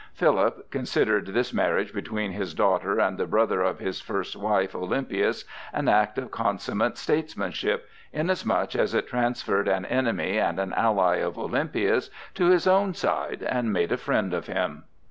[0.15, 5.45] Philip considered this marriage between his daughter and the brother of his first wife, Olympias,
[5.73, 11.37] an act of consummate statesmanship, inasmuch as it transferred an enemy and an ally of
[11.37, 14.85] Olympias to his own side and made a friend of him.